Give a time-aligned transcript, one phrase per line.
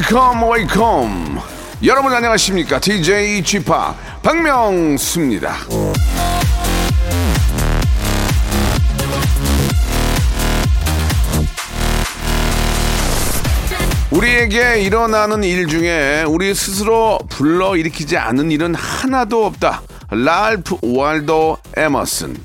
[0.00, 1.40] Welcome welcome
[1.84, 3.70] 여러분 안녕하십니까 DJ Chip
[4.22, 5.56] 박명수입니다.
[14.10, 19.82] 우리에게 일어나는 일 중에 우리 스스로 불러 일으키지 않은 일은 하나도 없다.
[20.10, 22.36] 랄프 월도 에머슨.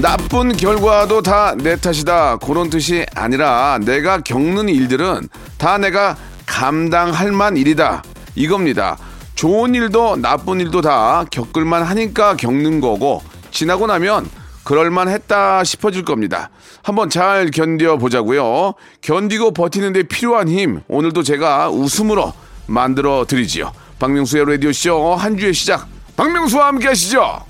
[0.00, 2.38] 나쁜 결과도 다 내 탓이다.
[2.38, 6.16] 그런 뜻이 아니라 내가 겪는 일들은 다 내가
[6.46, 8.02] 감당할 만 일이다.
[8.34, 8.96] 이겁니다.
[9.34, 14.28] 좋은 일도 나쁜 일도 다 겪을만 하니까 겪는 거고 지나고 나면
[14.64, 16.50] 그럴만 했다 싶어질 겁니다.
[16.82, 18.74] 한번 잘 견뎌 보자고요.
[19.02, 22.32] 견디고 버티는데 필요한 힘 오늘도 제가 웃음으로
[22.66, 23.72] 만들어 드리지요.
[23.98, 25.86] 박명수의 라디오 쇼 한 주의 시작.
[26.16, 27.44] 박명수와 함께 하시죠.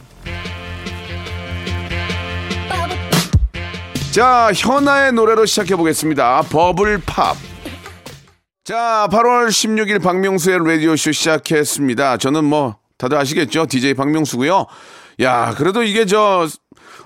[4.12, 6.42] 자, 현아의 노래로 시작해 보겠습니다.
[6.42, 7.34] 버블팝.
[8.62, 12.18] 자, 8월 16일 박명수의 라디오쇼 시작했습니다.
[12.18, 13.64] 저는 뭐, 다들 아시겠죠?
[13.64, 14.66] DJ 박명수고요
[15.20, 16.46] 야, 그래도 이게 저,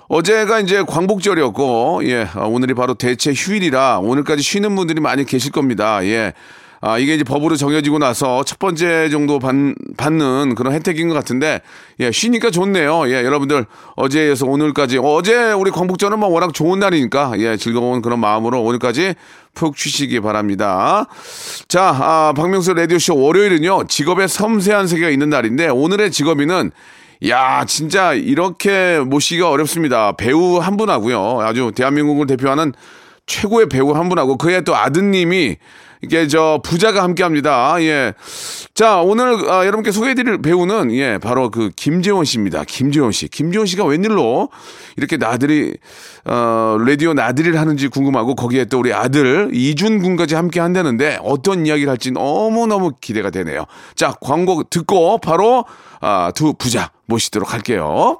[0.09, 6.03] 어제가 이제 광복절이었고, 예, 오늘이 바로 대체 휴일이라 오늘까지 쉬는 분들이 많이 계실 겁니다.
[6.03, 6.33] 예.
[6.79, 9.55] 아, 이게 이제 법으로 정해지고 나서 첫 번째 정도 받,
[9.97, 11.61] 받는 그런 혜택인 것 같은데,
[11.99, 13.09] 예, 쉬니까 좋네요.
[13.09, 18.19] 예, 여러분들 어제에서 오늘까지, 어 제 우리 광복절은 뭐 워낙 좋은 날이니까, 예, 즐거운 그런
[18.19, 19.15] 마음으로 오늘까지
[19.55, 21.07] 푹 쉬시기 바랍니다.
[21.67, 26.71] 자, 아, 박명수 라디오쇼 월요일은요, 직업의 섬세한 세계가 있는 날인데, 오늘의 직업인은
[27.29, 30.11] 야, 진짜 이렇게 모시기가 어렵습니다.
[30.11, 31.39] 배우 한 분하고요.
[31.41, 32.73] 아주 대한민국을 대표하는
[33.25, 35.57] 최고의 배우 한 분하고 그의 또 아드님이
[36.01, 37.81] 이게 저 부자가 함께합니다.
[37.81, 38.13] 예.
[38.73, 42.63] 자 오늘 아, 여러분께 소개해드릴 배우는 예 바로 그 김재원 씨입니다.
[42.65, 43.27] 김재원 씨.
[43.27, 44.49] 김재원 씨가 웬일로
[44.95, 45.75] 이렇게 나들이
[46.25, 51.89] 어 라디오 나들이를 하는지 궁금하고 거기에 또 우리 아들 이준 군까지 함께 한다는데 어떤 이야기를
[51.89, 53.65] 할지 너무 너무 기대가 되네요.
[53.95, 55.65] 자 광고 듣고 바로
[55.99, 58.19] 아, 두 부자 모시도록 할게요.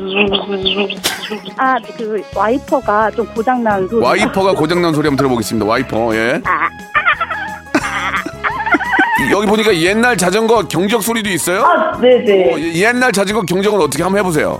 [1.57, 4.03] 아, 그 와이퍼가 좀 고장난 소리.
[4.03, 5.65] 와이퍼가 고장난 소리 한번 들어보겠습니다.
[5.65, 6.41] 와이퍼, 예.
[9.31, 11.63] 여기 보니까 옛날 자전거 경적 소리도 있어요?
[11.63, 12.53] 아, 네네.
[12.53, 14.59] 어, 예, 옛날 자전거 경적은 어떻게 한번 해보세요.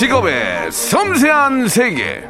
[0.00, 2.24] 직업의 섬세한 세계.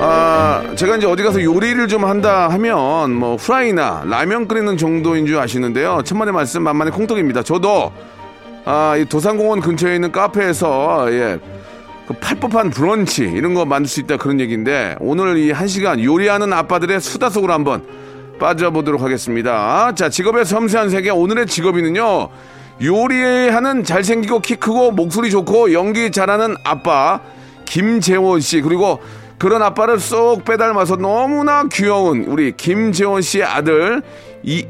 [0.00, 5.36] 아, 제가 이제 어디 가서 요리를 좀 한다 하면 뭐 후라이나 라면 끓이는 정도인 줄
[5.36, 6.02] 아시는데요.
[6.04, 7.42] 천만의 말씀 만만의 콩떡입니다.
[7.42, 7.90] 저도
[8.64, 11.40] 아, 이 도산공원 근처에 있는 카페에서 예.
[12.06, 16.52] 그 팔법한 브런치 이런 거 만들 수 있다 그런 얘기인데 오늘 이 한 시간 요리하는
[16.52, 17.82] 아빠들의 수다 속으로 한번
[18.38, 19.92] 빠져보도록 하겠습니다.
[19.96, 22.28] 자, 직업의 섬세한 세계 오늘의 직업인은요.
[22.82, 27.20] 요리하는 잘생기고 키 크고 목소리 좋고 연기 잘하는 아빠
[27.64, 29.00] 김재원 씨 그리고
[29.38, 34.02] 그런 아빠를 쏙 빼닮아서 너무나 귀여운 우리 김재원 씨의 아들
[34.42, 34.66] 이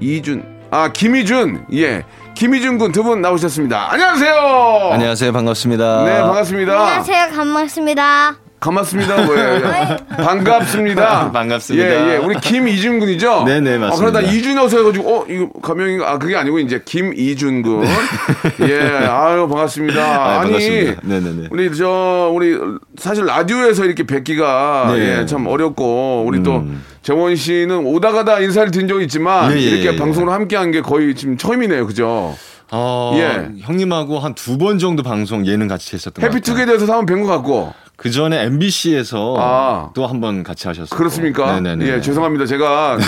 [0.00, 2.04] 이준 아 김희준 예
[2.34, 3.92] 김희준 군 두 분 나오셨습니다.
[3.92, 4.90] 안녕하세요.
[4.92, 5.32] 안녕하세요.
[5.32, 6.04] 반갑습니다.
[6.04, 6.72] 네 반갑습니다.
[6.72, 8.43] 안녕하세요, 반갑습니다.
[8.64, 9.22] 고맙습니다.
[9.26, 9.60] 뭐예요?
[10.08, 11.30] 반갑습니다.
[11.32, 11.86] 반갑습니다.
[11.86, 12.16] 예, 예.
[12.16, 13.44] 우리 김이준 군이죠?
[13.44, 14.20] 네네, 아, 맞습니다.
[14.20, 16.10] 그러다 이준여서 해가지고, 어, 이거 가명인가?
[16.10, 17.84] 아, 그게 아니고, 이제 김이준 군.
[18.66, 19.94] 예, 아유, 반갑습니다.
[19.94, 20.00] 네.
[20.00, 21.00] 아, 아니, 반갑습니다.
[21.04, 21.48] 네네네.
[21.50, 22.56] 우리 저, 우리
[22.96, 25.20] 사실 라디오에서 이렇게 뵙기가 네.
[25.20, 26.82] 예, 참 어렵고, 우리 또 음.
[27.02, 29.96] 재원 씨는 오다 가다 인사를 드린 적이 있지만, 예, 예, 이렇게 예.
[29.98, 31.86] 방송을 함께 한 게 거의 지금 처음이네요.
[31.86, 32.34] 그죠?
[32.72, 33.50] 어, 예.
[33.60, 36.34] 형님하고 한 두 번 정도 방송 예능 같이 했었던 것 같아요.
[36.36, 37.74] 해피투게더에서 한번 뵌것 같고.
[37.96, 39.90] 그 전에 MBC에서 아.
[39.94, 40.96] 또 한 번 같이 하셨어요.
[40.98, 41.60] 그렇습니까?
[41.60, 41.86] 네네네.
[41.86, 42.44] 예, 죄송합니다.
[42.46, 42.98] 제가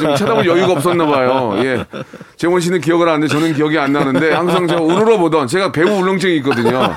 [0.00, 1.54] 좀 쳐다볼 여유가 없었나 봐요.
[1.58, 1.84] 예.
[2.36, 6.36] 재원 씨는 기억을 하는데 저는 기억이 안 나는데 항상 제가 우르르 보던 제가 배우 울렁증이
[6.38, 6.94] 있거든요.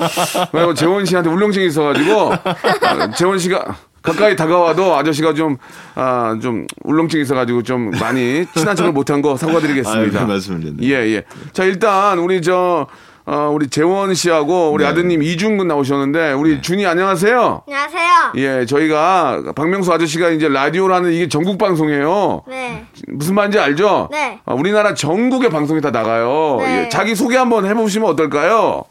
[0.52, 5.58] 왜냐면 재원 씨한테 울렁증이 있어가지고 아, 재원 씨가 가까이 다가와도 아저씨가 좀,
[5.94, 10.20] 아, 좀 울렁증이 있어가지고 좀 많이 친한 척을 못한 거 사과드리겠습니다.
[10.22, 10.72] 아유, 맞습니다.
[10.82, 10.88] 네.
[10.88, 11.24] 예, 예.
[11.54, 12.88] 자, 일단 우리 저,
[13.26, 14.90] 어, 우리 재원 씨하고 우리 네.
[14.90, 17.64] 아드님 이중근 나오셨는데 우리 준이 안녕하세요.
[17.68, 18.12] 안녕하세요.
[18.38, 22.44] 예, 저희가 박명수 아저씨가 이제 라디오라는 이게 전국 방송이에요.
[22.48, 22.86] 네.
[23.08, 24.10] 무슨 말인지 알죠?
[24.12, 24.40] 네.
[24.46, 26.58] 아, 우리나라 전국의 방송이 다 나가요.
[26.60, 26.86] 네.
[26.86, 28.84] 예, 자기 소개 한번 해보시면 어떨까요?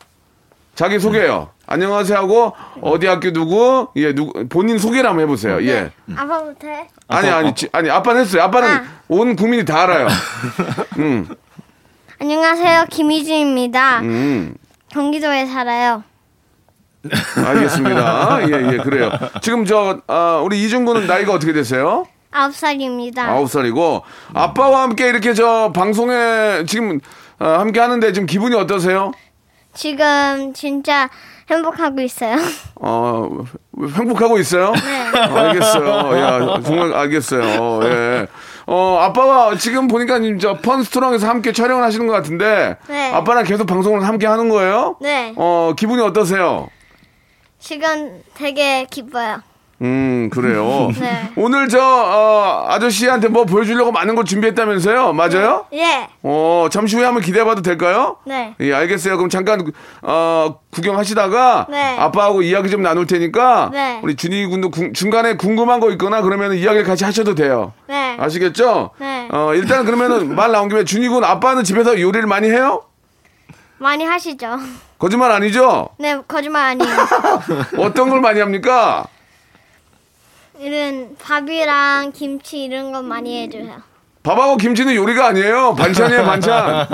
[0.77, 1.51] 자기 소개요.
[1.67, 3.89] 안녕하세요 하고 어디 학교 누구?
[3.97, 5.63] 예, 누구 본인 소개를 한번 해보세요.
[5.67, 5.91] 예.
[6.17, 6.89] 아빠부터 해.
[7.09, 8.43] 아니 아니 지- 아니 아빠는 했어요.
[8.45, 8.85] 아빠는 아.
[9.09, 10.07] 온 국민이 다 알아요.
[10.99, 11.29] 음,
[12.21, 12.85] 안녕하세요.
[12.91, 14.01] 김희주입니다.
[14.01, 14.55] 음.
[14.91, 16.05] 경기도에 살아요.
[17.47, 18.41] 알겠습니다.
[18.51, 19.11] 예, 예, 그래요.
[19.41, 22.07] 지금 저 아, 우리 이준구는 나이가 어떻게 되세요?
[22.31, 23.27] 아홉 살입니다.
[23.27, 24.03] 아홉 살이고
[24.35, 27.01] 아빠와 함께 이렇게 저 방송에 지금
[27.39, 29.13] 어, 함께 하는데 지금 기분이 어떠세요?
[29.73, 31.09] 지금 진짜
[31.51, 32.37] 행복하고 있어요.
[32.77, 33.29] 어
[33.97, 34.73] 행복하고 있어요?
[34.73, 35.19] 네.
[35.19, 36.19] 알겠어요.
[36.21, 37.81] 야 정말 알겠어요.
[37.85, 38.27] 예.
[38.73, 43.13] 어 아빠가 지금 보니까 저 펀스토랑에서 함께 촬영을 하시는 것 같은데 네.
[43.13, 44.95] 아빠랑 계속 방송을 함께 하는 거예요?
[45.01, 45.33] 네.
[45.37, 46.69] 어 기분이 어떠세요?
[47.59, 49.43] 지금 되게 기뻐요.
[49.83, 50.91] 음 그래요.
[51.01, 51.31] 네.
[51.37, 55.15] 오늘 저 어, 아저씨한테 뭐 보여주려고 많은 걸 준비했다면서요?
[55.15, 55.65] 맞아요?
[55.73, 56.07] 예.
[56.23, 58.19] 어 잠시 후에 한번 기대해봐도 될까요?
[58.25, 58.55] 네.
[58.61, 59.17] 예, 알겠어요.
[59.17, 59.65] 그럼 잠깐
[60.03, 61.97] 어, 구경하시다가 네.
[61.99, 64.01] 아빠하고 이야기 좀 나눌 테니까 네.
[64.05, 67.73] 우리 준이 군도 궁- 중간에 궁금한 거 있거나 그러면 이야기를 같이 하셔도 돼요.
[67.89, 68.00] 네.
[68.19, 68.91] 아시겠죠?
[68.99, 69.29] 네.
[69.31, 72.83] 어, 일단 그러면은 말 나온 김에 준이 군 아빠는 집에서 요리를 많이 해요?
[73.79, 74.59] 많이 하시죠?
[74.99, 75.89] 거짓말 아니죠?
[75.99, 76.97] 네, 거짓말 아니에요.
[77.79, 79.07] 어떤 걸 많이 합니까?
[80.59, 83.83] 이런 밥이랑 김치 이런 거 많이 해줘요.
[84.23, 85.75] 밥하고 김치는 요리가 아니에요.
[85.75, 86.87] 반찬이에요, 반찬.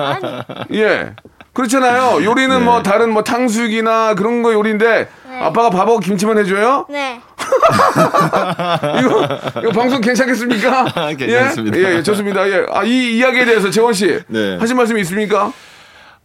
[0.75, 1.15] 예.
[1.53, 2.23] 그렇잖아요.
[2.25, 5.26] 요리는 뭐 다른 뭐 탕수육이나 그런 거 요리인데 네.
[5.43, 6.87] 아빠가 밥하고 김치만 해줘요?
[6.89, 7.21] 네.
[9.01, 9.29] 이거,
[9.61, 11.15] 이거 방송 괜찮겠습니까?
[11.17, 11.79] 괜찮습니다.
[11.79, 12.49] 예, 예, 예, 좋습니다.
[12.49, 12.67] 예.
[12.71, 14.19] 아, 이 이야기에 대해서 재원 씨.
[14.29, 14.57] 네.
[14.57, 15.53] 하신 말씀이 있습니까?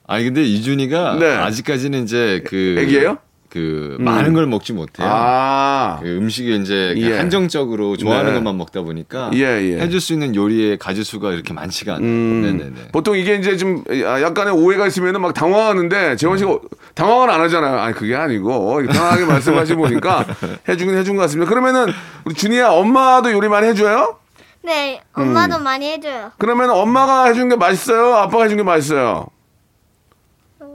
[0.07, 1.35] 아니 근데 이준이가 네.
[1.37, 3.17] 아직까지는 이제 그 애기예요?
[3.51, 5.05] 그 많은 걸 먹지 못해요.
[5.11, 5.99] 아.
[6.01, 7.17] 그 음식이 이제 예.
[7.17, 8.33] 한정적으로 좋아하는 네.
[8.35, 9.79] 것만 먹다 보니까 예, 예.
[9.81, 12.07] 해줄 수 있는 요리의 가지 수가 이렇게 많지가 않아요.
[12.07, 12.87] 음, 네네네.
[12.93, 16.59] 보통 이게 이제 좀 아, 약간의 오해가 있으면은 막 당황하는데 재원 씨가
[16.95, 17.77] 당황은 안 하잖아요.
[17.79, 20.25] 아니 그게 아니고 편하게 말씀하시 보니까
[20.69, 21.49] 해주긴 해준 것 같습니다.
[21.49, 21.91] 그러면은
[22.23, 24.15] 우리 준이야 엄마도 요리 많이 해줘요?
[24.63, 26.31] 네, 엄마도 많이 해줘요.
[26.37, 28.15] 그러면 엄마가 해준 게 맛있어요?
[28.15, 29.27] 아빠가 해준 게 맛있어요?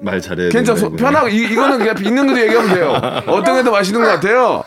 [0.03, 0.49] 말 잘해.
[0.51, 0.93] 괜찮소.
[0.97, 2.93] 편하고 이, 이거는 그냥 있는 그대로 얘기하면 돼요.
[3.33, 4.63] 어떤 게 더 맛있는 것 같아요?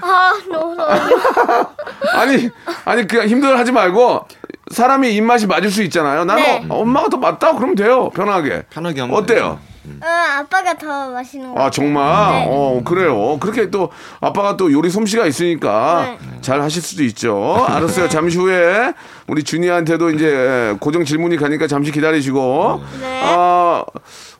[0.00, 0.90] 아, 너무 너무.
[2.14, 2.50] 아니
[2.84, 4.26] 아니 그냥 힘들어하지 말고
[4.70, 6.24] 사람이 입맛이 맞을 수 있잖아요.
[6.24, 6.66] 나는 네.
[6.68, 8.10] 어, 엄마가 더 맞다 그러면 돼요.
[8.10, 8.62] 편하게.
[8.70, 9.58] 편하게 하면 어때요?
[9.84, 10.06] 어,
[10.38, 11.60] 아빠가 더 맛있는 거.
[11.60, 12.46] 아 정말 네.
[12.48, 13.38] 어 그래요.
[13.40, 13.90] 그렇게 또
[14.20, 16.38] 아빠가 또 요리 솜씨가 있으니까 네.
[16.40, 17.64] 잘 하실 수도 있죠.
[17.68, 18.08] 알았어요.
[18.08, 18.92] 잠시 후에
[19.26, 22.82] 우리 준이한테도 이제 고정 질문이 가니까 잠시 기다리시고.
[23.00, 23.20] 네.
[23.24, 23.84] 아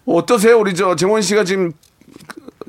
[0.06, 0.58] 어떠세요?
[0.58, 1.72] 우리 저 재원 씨가 지금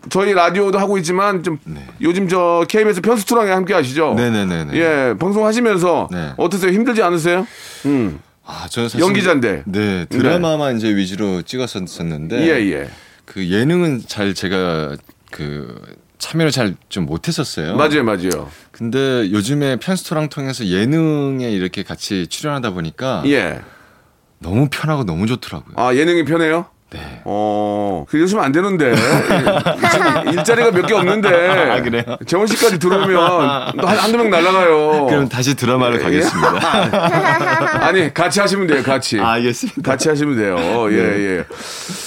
[0.10, 1.58] 저희 라디오도 하고 있지만 좀
[2.02, 4.14] 요즘 저 KBS 편수투랑에 함께 하시죠.
[4.16, 4.30] 네.
[4.30, 4.78] 네네네네.
[4.78, 6.34] 예, 방송하시면서 네.
[6.38, 6.72] 어떠세요?
[6.72, 7.48] 힘들지 않으세요?
[7.86, 8.20] 음.
[8.46, 9.64] 아, 저는 사실 연기자인데.
[9.66, 12.90] 네 드라마만 이제 위주로 찍었었는데 예, 예.
[13.26, 14.98] 그 예능은 잘 제가
[15.32, 15.80] 그
[16.20, 17.76] 참여를 잘 좀 못했었어요.
[17.76, 18.50] 맞아요, 맞아요.
[18.72, 23.62] 근데 요즘에 편스토랑 통해서 예능에 이렇게 같이 출연하다 보니까 예.
[24.40, 25.74] 너무 편하고 너무 좋더라고요.
[25.78, 26.66] 아, 예능이 편해요?
[26.94, 27.22] 네.
[27.26, 28.94] 어, 그러시면 안 되는데.
[30.32, 31.28] 일자리가 몇 개 없는데.
[31.72, 32.04] 아, 그래요?
[32.26, 35.08] 재원 씨까지 들어오면 또 한, 한두 명 날라가요.
[35.08, 36.04] 그럼 다시 드라마를 예.
[36.04, 37.84] 가겠습니다.
[37.88, 39.20] 아니, 같이 하시면 돼요, 같이.
[39.20, 39.82] 아, 알겠습니다.
[39.82, 40.58] 같이 하시면 돼요.
[40.92, 40.98] 예,
[41.40, 41.46] 예.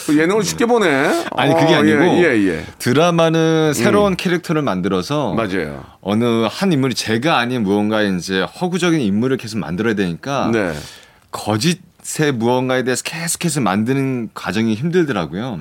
[0.07, 1.25] 그 예능을 쉽게 보네.
[1.37, 2.65] 아니 그게 어, 아니고 예, 예, 예.
[2.79, 5.85] 드라마는 새로운 캐릭터를 만들어서 맞아요.
[6.01, 10.73] 어느 한 인물이 제가 아닌 무언가 이제 허구적인 인물을 계속 만들어야 되니까 네.
[11.33, 11.81] 거짓
[12.21, 15.61] 의 무언가에 대해서 계속해서 만드는 과정이 힘들더라고요.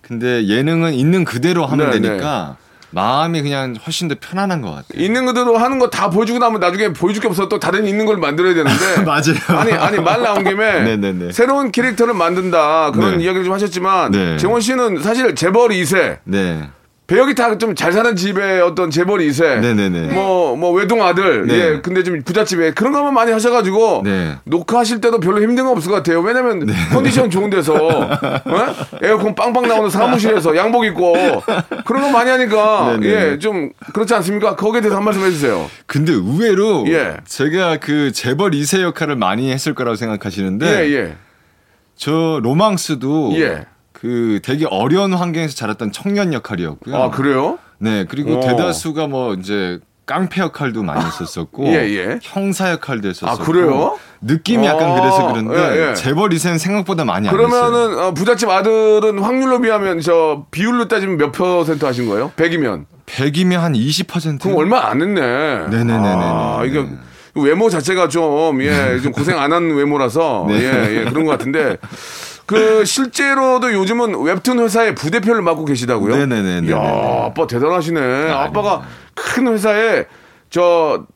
[0.00, 2.56] 근데 예능은 있는 그대로 하면 네, 되니까
[2.90, 5.02] 마음이 그냥 훨씬 더 편안한 것 같아요.
[5.02, 8.16] 있는 그대로 하는 거 다 보여주고 나면 나중에 보여줄 게 없어 또 다른 있는 걸
[8.18, 9.58] 만들어야 되는데 맞아요.
[9.60, 11.30] 아니 아니 말 나온 김에 네네네.
[11.32, 13.24] 새로운 캐릭터를 만든다 그런 네.
[13.24, 14.36] 이야기를 좀 하셨지만 네.
[14.38, 16.68] 재원 씨는 사실 재벌 2세 네.
[17.06, 20.14] 배역이 다 좀 잘 사는 집의 어떤 재벌 2세 네네네.
[20.14, 21.46] 뭐, 뭐, 외동 아들.
[21.46, 21.54] 네.
[21.54, 21.80] 예.
[21.82, 24.02] 근데 좀 부잣집에 그런 것만 많이 하셔가지고.
[24.04, 24.36] 네.
[24.44, 26.20] 녹화하실 때도 별로 힘든 거 없을 것 같아요.
[26.20, 27.74] 왜냐면 컨디션 좋은 데서.
[27.76, 28.74] 어?
[29.02, 31.14] 에어컨 빵빵 나오는 사무실에서 양복 입고.
[31.84, 32.96] 그런 거 많이 하니까.
[32.98, 33.32] 네네.
[33.32, 33.38] 예.
[33.38, 34.56] 좀 그렇지 않습니까?
[34.56, 35.68] 거기에 대해서 한 말씀 해주세요.
[35.86, 37.18] 근데 의외로 예.
[37.26, 41.16] 제가 그 재벌 2세 역할을 많이 했을 거라고 생각하시는데 예, 예.
[41.96, 43.66] 저 로망스도 예.
[43.94, 46.94] 그 되게 어려운 환경에서 자랐던 청년 역할이었고요.
[46.94, 47.58] 아, 그래요?
[47.78, 48.40] 네, 그리고 어.
[48.40, 52.18] 대다수가 뭐 이제 깡패 역할도 많이 했었었고 예, 예.
[52.22, 53.98] 형사 역할도 했었었고 아, 그래요?
[54.20, 55.94] 느낌이 약간 어, 그래서 그런데 예, 예.
[55.94, 57.48] 재벌 2세는 생각보다 많이 안 했어요.
[57.48, 62.32] 그러면은 어, 부잣집 아들은 확률로 비하면 저 비율로 따지면 몇 퍼센트 하신 거예요?
[62.36, 62.84] 100이면.
[63.06, 64.40] 100이면 한 20%.
[64.42, 65.20] 그럼 얼마 안 했네.
[65.20, 66.22] 네네네네네.
[66.22, 66.84] 아, 이게
[67.34, 70.54] 외모 자체가 좀, 예, 좀 고생 안 한 외모라서, 네.
[70.54, 71.76] 예, 예, 그런 것 같은데,
[72.46, 76.14] 그, 실제로도 요즘은 웹툰 회사의 부대표를 맡고 계시다고요?
[76.16, 76.68] 네네네네네.
[76.68, 78.30] 이야, 아빠 대단하시네.
[78.30, 78.82] 아빠가
[79.14, 80.04] 큰 회사에,
[80.50, 81.06] 저,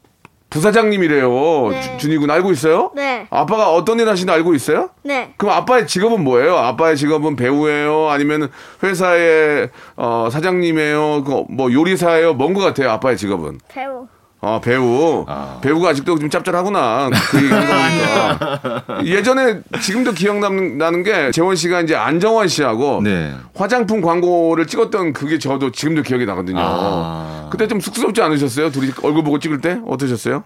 [0.50, 1.68] 부사장님이래요.
[1.70, 1.80] 네.
[1.82, 2.90] 주- 준이군 알고 있어요?
[2.94, 3.26] 네.
[3.28, 4.88] 아빠가 어떤 일 하시는지 알고 있어요?
[5.04, 5.34] 네.
[5.36, 6.56] 그럼 아빠의 직업은 뭐예요?
[6.56, 8.08] 아빠의 직업은 배우예요?
[8.08, 8.50] 아니면
[8.82, 11.24] 회사의 어, 사장님이에요?
[11.24, 12.32] 그 뭐 요리사예요?
[12.34, 12.90] 뭔 것 같아요?
[12.92, 13.58] 아빠의 직업은?
[13.68, 14.06] 배우.
[14.40, 15.26] 아 배우.
[15.62, 17.10] 배우가 아직도 좀 짭짤하구나.
[17.30, 18.84] 그 얘기 하니까.
[19.04, 23.34] 예전에 지금도 기억나는 게 재원 씨가 이제 안정환 씨하고 네.
[23.54, 26.58] 화장품 광고를 찍었던 그게 저도 지금도 기억이 나거든요.
[26.60, 27.48] 아.
[27.50, 28.70] 그때 좀 쑥스럽지 않으셨어요?
[28.70, 30.44] 둘이 얼굴 보고 찍을 때 어떠셨어요?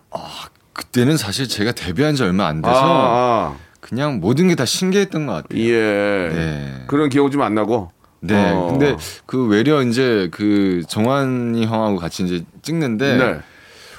[0.73, 3.55] 그때는 사실 제가 데뷔한 지 얼마 안 아, 돼서 아.
[3.81, 5.61] 그냥 모든 게 다 신기했던 것 같아요.
[5.61, 6.29] 예.
[6.33, 6.85] 네.
[6.87, 7.91] 그런 기억은 좀안 나고.
[8.21, 8.53] 네.
[8.55, 8.69] 어.
[8.71, 8.97] 근데
[9.27, 13.41] 그 외려 이제 그 정환이 형하고 같이 이제 찍는데 네.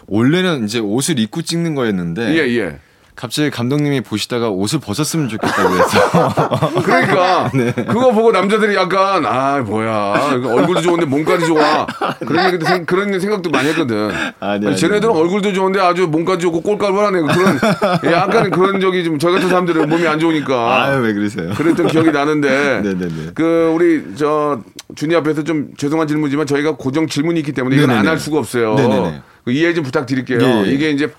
[0.07, 2.77] 원래는 이제 옷을 입고 찍는 거였는데 예, 예.
[3.15, 6.29] 갑자기 감독님이 보시다가 옷을 벗었으면 좋겠다고 해서
[6.83, 7.71] 그러니까 네.
[7.71, 11.85] 그거 보고 남자들이 약간 아 뭐야 얼굴도 좋은데 몸까지 좋아
[12.25, 14.09] 그런 얘기도 생, 그런 생각도 많이 했거든.
[14.39, 15.21] 아니, 아니, 쟤네들은 아니.
[15.21, 17.59] 얼굴도 좋은데 아주 몸까지 좋고 꼴깔벌하네 그런
[18.11, 21.51] 약간 그런 적이 좀 저 같은 사람들은 몸이 안 좋으니까 아유 왜 그러세요?
[21.53, 23.31] 그랬던 기억이 나는데 네네네.
[23.35, 24.59] 그 우리 저
[24.95, 28.07] 준이 앞에서 좀 죄송한 질문이지만 저희가 고정 질문이 있기 때문에 이건 안.
[28.07, 28.73] 할 수가 없어요.
[28.73, 29.21] 네네네.
[29.45, 30.39] 그 이해 좀 부탁드릴게요.
[30.41, 30.71] 예, 예.
[30.71, 31.11] 이게 이제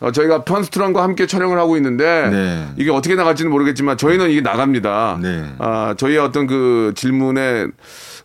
[0.00, 2.66] 어, 저희가 펀스트랑과 함께 촬영을 하고 있는데 네.
[2.76, 5.18] 이게 어떻게 나갈지는 모르겠지만 저희는 이게 나갑니다.
[5.22, 5.44] 네.
[5.58, 7.68] 아, 저희의 어떤 그 질문의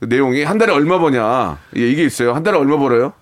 [0.01, 2.33] 내용이 한 달에 얼마 버냐 예, 이게 있어요.
[2.33, 3.13] 한 달에 얼마 벌어요?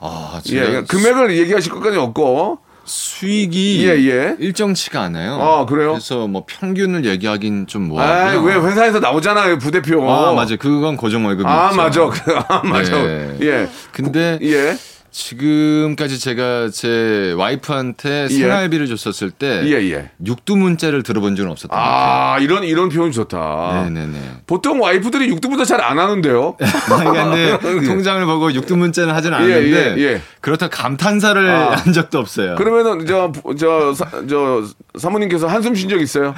[0.00, 4.36] 아, 예, 그러니까 금액을 얘기하실 것까지 없고 수익이 예, 예.
[4.40, 5.34] 일정치가 않아요.
[5.40, 5.92] 아, 그래요?
[5.92, 8.42] 그래서 뭐 평균을 얘기하긴 좀 아, 뭐하고요.
[8.42, 10.10] 왜 회사에서 나오잖아요 부대표.
[10.10, 10.56] 아, 맞아요.
[10.58, 11.72] 그건 고정 월급이 아.
[11.76, 12.02] 맞아.
[12.48, 13.00] 아, 맞아.
[13.00, 13.36] 네.
[13.42, 13.68] 예.
[13.92, 14.76] 근데 예.
[15.12, 20.10] 지금까지 제가 제 와이프한테 생활비를 줬었을 때 예, 예.
[20.24, 22.32] 육두문자를 들어본 적은 없었던 것 같아요.
[22.32, 23.82] 아, 이런, 이런 표현 좋다.
[23.90, 24.18] 네네네.
[24.46, 26.56] 보통 와이프들이 육두보다 잘안 하는데요.
[26.88, 30.22] 그러니까 통장을 보고 육두문자는 하진 않는데 예, 예.
[30.40, 31.76] 그렇다 감탄사를 아.
[31.76, 32.54] 한 적도 없어요.
[32.56, 34.64] 그러면은, 저, 저, 사, 저,
[34.98, 36.34] 사모님께서 한숨 쉰 적 있어요?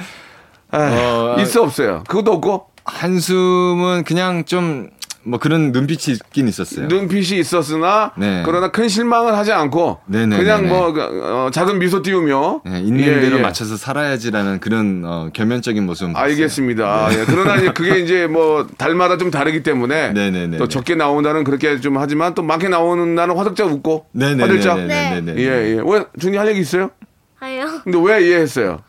[0.71, 2.03] 아, 어, 있어, 없어요?
[2.09, 2.67] 그것도 없고?
[2.83, 4.89] 한숨은 그냥 좀
[5.25, 6.87] 뭐 그런 눈빛이 있긴 있었어요.
[6.87, 8.43] 눈빛이 있었으나, 네.
[8.45, 10.37] 그러나 큰 실망을 하지 않고, 네네네네.
[10.43, 13.41] 그냥 뭐, 그, 어, 작은 미소 띄우며, 네, 있는 예, 대로 예.
[13.41, 16.15] 맞춰서 살아야지라는 그런 어, 겸연적인 모습.
[16.15, 17.09] 알겠습니다.
[17.11, 20.57] 예, 그러나 이제 그게 이제 뭐 달마다 좀 다르기 때문에 네네네네.
[20.57, 25.41] 또 적게 나오는 날은 그렇게 좀 하지만 또 많게 나오는 날은 화들짝 웃고 화들짝 네네네네네.
[25.41, 25.45] 예,
[25.77, 25.81] 예.
[25.83, 26.91] 왜 준이 할 얘기 있어요?
[27.39, 27.81] 아니요.
[27.83, 28.79] 근데 왜 이해했어요?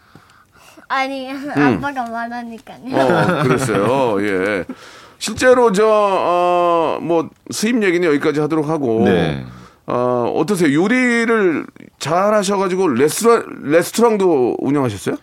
[0.88, 2.78] 아니, 아빠가 말하니까요.
[2.84, 2.94] 음.
[2.94, 4.16] 어, 그랬어요.
[4.22, 4.64] 예.
[5.18, 9.02] 실제로 저, 어, 뭐, 수입 얘기는 여기까지 하도록 하고.
[9.04, 9.44] 네.
[9.86, 10.72] 어, 어떠세요?
[10.82, 11.64] 요리를
[11.98, 15.16] 잘 하셔가지고 레스토랑, 레스토랑도 운영하셨어요?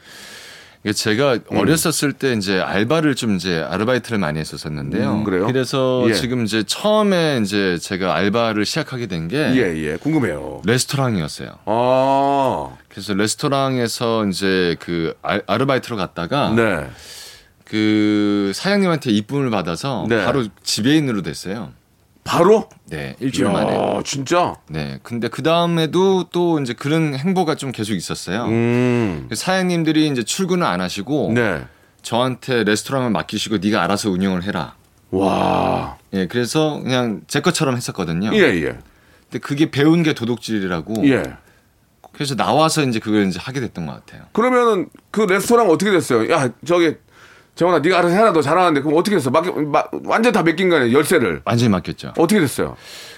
[0.93, 1.57] 제가 음.
[1.57, 5.13] 어렸었을 때 이제 알바를 좀 이제 아르바이트를 많이 했었었는데요.
[5.13, 5.50] 음, 그래요?
[5.50, 6.13] 래서 예.
[6.13, 9.95] 지금 이제 처음에 이제 제가 알바를 시작하게 된 게 예, 예.
[9.95, 10.62] 궁금해요.
[10.65, 11.50] 레스토랑이었어요.
[11.65, 16.85] 아, 그래서 레스토랑에서 이제 그 알, 아르바이트로 갔다가 네.
[17.74, 20.24] 그 사장님한테 이쁨을 받아서 네.
[20.24, 21.72] 바로 지배인으로 됐어요.
[22.24, 22.70] 바로?
[22.86, 23.74] 네, 일주일 만에.
[23.75, 24.53] 야, 진짜?
[24.70, 25.00] 네.
[25.01, 28.46] 근데 그 다음에도 또 이제 그런 행보가 좀 계속 있었어요.
[28.46, 29.27] 음.
[29.34, 31.65] 사장님들이 이제 출근을 안 하시고 네.
[32.03, 34.75] 저한테 레스토랑을 맡기시고 네가 알아서 운영을 해라.
[35.10, 35.98] 와.
[36.13, 38.36] 예, 그래서 그냥 제 것처럼 했었거든요.
[38.36, 38.77] 예, 예.
[39.32, 41.08] 근데 그게 배운 게 도둑질이라고.
[41.10, 41.24] 예.
[42.12, 44.27] 그래서 나와서 이제 그걸 이제 하게 됐던 것 같아요.
[44.32, 46.32] 그러면은 그 레스토랑 어떻게 됐어요?
[46.32, 46.98] 야, 저기
[47.55, 48.33] 정원아, 네가 알아서 해라.
[48.33, 48.81] 너 잘하는데.
[48.81, 49.29] 그럼 어떻게 했어?
[49.29, 50.98] 맡겨, 마- 완전 다 맡긴 거 아니에요?
[50.98, 51.41] 열쇠를.
[51.45, 52.13] 완전히 맡겼죠.
[52.17, 52.75] 어떻게 됐어요?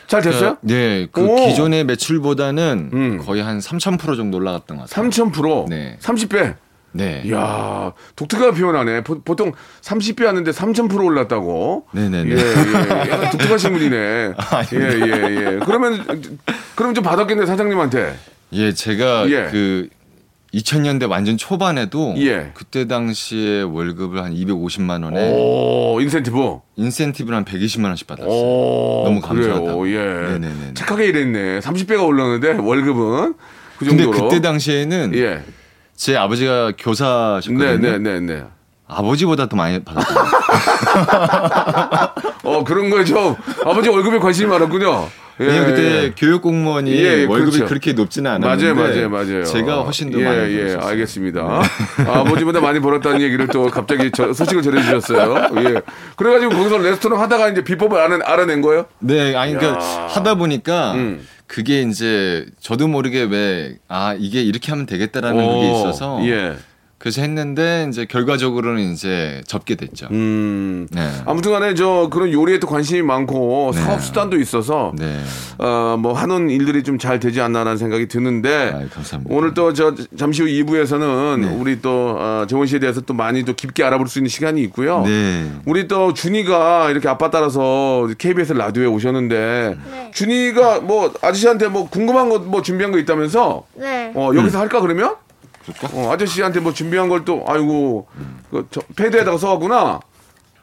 [0.07, 0.57] 잘 됐어요?
[0.61, 1.35] 그, 네, 그 오.
[1.47, 3.21] 기존의 매출보다는 음.
[3.25, 5.09] 거의 한 3,000% 정도 올라갔던 것 같아요.
[5.09, 5.69] 3000%?
[5.69, 5.97] 네.
[6.01, 6.55] 30배?
[6.91, 7.23] 네.
[7.25, 9.03] 이야, 독특하게 표현하네.
[9.03, 9.51] 보, 통
[9.81, 11.87] 30배 하는데 3000% 올랐다고?
[11.91, 12.31] 네네네.
[12.31, 13.11] 예, 예.
[13.11, 13.97] 약간 독특하신 분이네.
[14.73, 15.59] 예, 예, 예.
[15.65, 16.05] 그러면,
[16.75, 18.15] 그럼 좀 받았겠네, 사장님한테.
[18.53, 19.49] 예, 제가 예.
[19.51, 19.89] 그
[20.65, 22.51] 2000년대 완전 초반에도 예.
[22.53, 26.59] 그때 당시에 월급을 한 250만 원에 오, 인센티브.
[26.77, 28.29] 인센티브를 한 120만 원씩 받았어요.
[28.31, 29.53] 오, 너무 그래요.
[29.53, 29.91] 감사하다고.
[29.91, 29.97] 예.
[29.97, 30.73] 네네네.
[30.75, 31.59] 착하게 일했네.
[31.59, 33.33] 30배가 올랐는데 월급은
[33.77, 34.29] 그 근데 정도로.
[34.29, 35.43] 그때 당시에는 예.
[35.95, 37.77] 제 아버지가 교사셨거든요.
[37.77, 38.43] 네, 네, 네, 네.
[38.87, 40.15] 아버지보다 더 많이 받았어요.
[42.43, 43.35] 어, 그런 거에 좀
[43.65, 45.09] 아버지 월급에 관심이 많았군요.
[45.41, 46.13] 예, 왜냐면 그때 예.
[46.17, 47.65] 교육 공무원이 예, 예, 월급이 그렇죠.
[47.67, 49.43] 그렇게 높지는 맞아요, 않았는데 맞아요, 맞아요.
[49.43, 50.89] 제가 훨씬 더 예, 많이 예, 벌었어요.
[50.89, 51.61] 알겠습니다.
[52.07, 55.49] 아버지보다 많이 벌었다는 얘기를 또 갑자기 저- 소식을 전해주셨어요.
[55.57, 55.81] 예.
[56.15, 58.85] 그래가지고 거기서 레스토랑 하다가 이제 비법을 알아, 알아낸 거예요?
[58.99, 61.27] 네, 아니 그러니까 하다 보니까 음.
[61.47, 66.55] 그게 이제 저도 모르게 왜 아 이게 이렇게 하면 되겠다라는 어, 그게 있어서 예.
[66.97, 70.07] 그래서 했는데 이제 결과적으로는 이제 접게 됐죠.
[70.11, 70.87] 음.
[70.91, 71.11] 네.
[71.25, 73.81] 아무튼간에 저 그런 요리에 또 관심이 많고 네.
[73.81, 75.19] 사업 수단도 있어서 네.
[75.57, 79.35] 어뭐 하는 일들이 좀 잘 되지 않나라는 생각이 드는데 아유, 감사합니다.
[79.35, 81.47] 오늘 또 저 잠시 후 2부에서는 네.
[81.59, 85.01] 우리 또 어, 정원 씨에 대해서 또 많이 또 깊게 알아볼 수 있는 시간이 있고요.
[85.05, 85.51] 네.
[85.65, 90.11] 우리 또 준이가 이렇게 아빠 따라서 KBS 라디오에 오셨는데 네.
[90.13, 94.11] 준이가 뭐 아저씨한테 뭐 궁금한 거 뭐 준비한 거 있다면서 네.
[94.15, 95.15] 어 여기서 할까 그러면?
[95.93, 98.07] 어, 아저씨한테 뭐 준비한 걸 또 아이고
[98.51, 99.99] 그 저, 패드에다가 써왔구나.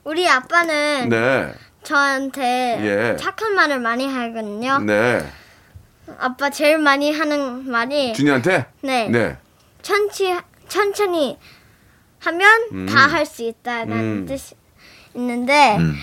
[0.05, 3.17] 우리 아빠는 네, 저한테 예.
[3.17, 4.79] 착한 말을 많이 하거든요.
[4.79, 5.25] 네.
[6.19, 8.67] 아빠 제일 많이 하는 말이 준이한테.
[8.83, 9.09] 네.
[9.09, 9.37] 네.
[9.83, 10.37] 천치,
[10.69, 11.39] 천천히
[12.21, 14.27] 하면 다할 수 있다는 음.
[14.27, 14.55] 뜻이
[15.15, 15.95] 있는데 음.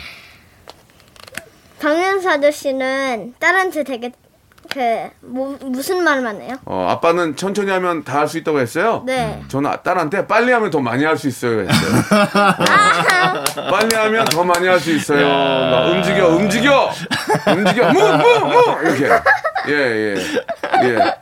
[1.80, 4.12] 박명수 아저씨는 딸한테 되게
[4.72, 6.56] 그 뭐, 무슨 말만 해요?
[6.66, 9.02] 어 아빠는 천천히 하면 다 할 수 있다고 했어요.
[9.06, 9.42] 네.
[9.48, 12.04] 저는 딸한테 빨리 하면 더 많이 할 수 있어요 했어요.
[12.12, 15.28] 아, 빨리 하면 더 많이 할 수 있어요.
[15.28, 16.92] 막 움직여, 움직여,
[17.48, 19.10] 움직여, 무, 무, 무 이렇게.
[19.68, 20.16] 예, 예,
[20.84, 21.16] 예.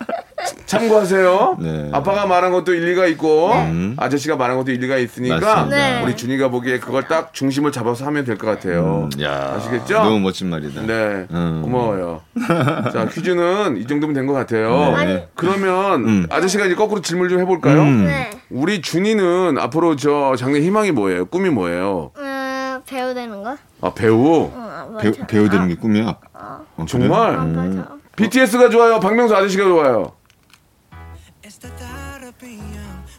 [0.68, 1.58] 참고하세요.
[1.60, 1.90] 네.
[1.94, 3.52] 아빠가 말한 것도 일리가 있고
[3.98, 5.66] 아저씨가 말한 것도 일리가 있으니까.
[5.70, 6.04] 네.
[6.04, 9.10] 우리 준이가 보기에 그걸 딱 중심을 잡아서 하면 될 것 같아요.
[9.12, 9.96] 음, 야, 아시겠죠?
[10.04, 10.82] 너무 멋진 말이다.
[10.84, 11.62] 네, 음.
[11.64, 12.22] 고마워요.
[12.94, 14.94] 자, 퀴즈는 이 정도면 된 것 같아요.
[14.98, 15.30] 네.
[15.36, 16.28] 그러면 음.
[16.30, 17.82] 아저씨가 이제 거꾸로 질문 좀 해볼까요?
[17.82, 18.06] 음.
[18.06, 18.30] 네.
[18.50, 21.26] 우리 준이는 앞으로 저 장래 희망이 뭐예요?
[21.28, 22.12] 꿈이 뭐예요?
[22.18, 23.56] 음, 배우 되는 거?
[23.82, 24.50] 아 배우.
[24.54, 25.26] 어, 배우, 맞아.
[25.28, 26.18] 배우 되는 게 꿈이야.
[26.34, 26.86] 어, 그래?
[26.88, 27.36] 정말?
[27.38, 27.88] 아, 맞아.
[28.18, 29.00] BTS가 좋아요.
[29.00, 30.12] 박명수 아저씨가 좋아요.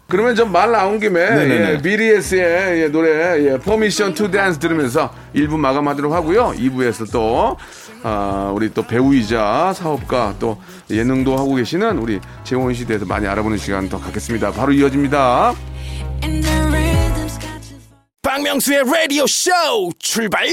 [0.06, 1.20] 그러면 좀 말 나온 김에.
[1.20, 3.08] 예, BTS의 예, 노래
[3.44, 6.52] 예, Permission to Dance 들으면서 1부 마감하도록 하고요.
[6.56, 7.56] 2부에서 또
[8.02, 10.58] 아, 우리 또 배우이자 사업가 또
[10.90, 14.52] 예능도 하고 계시는 우리 재원 씨 대해서 많이 알아보는 시간 더 갖겠습니다.
[14.52, 15.54] 바로 이어집니다.
[18.22, 19.50] 박명수의 라디오 쇼
[19.98, 20.46] 출발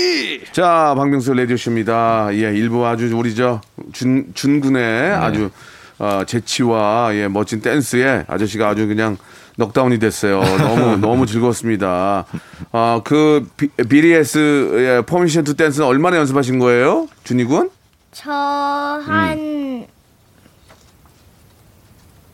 [0.52, 2.30] 자, 박명수 라디오 쇼입니다.
[2.32, 3.62] 예, 일부 아주 우리 저
[3.94, 5.50] 준, 준군의 아주
[5.98, 9.18] 어, 재치와 예, 멋진 댄스에 아저씨가 아주 그냥
[9.58, 10.42] 넉다운이 됐어요.
[10.44, 12.26] 너무, 너무 즐거웠습니다.
[12.72, 17.08] 아, 그 비, BTS의 Permission to Dance는 얼마나 연습하신 거예요?
[17.24, 17.70] 준이 군?
[18.12, 19.88] 저한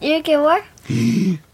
[0.02, 0.62] 1개월?